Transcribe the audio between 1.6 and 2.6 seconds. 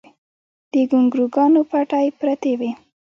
پټۍ پرتې